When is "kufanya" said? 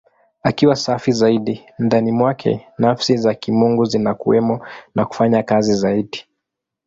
5.05-5.43